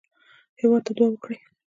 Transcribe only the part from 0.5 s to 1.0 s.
هېواد ته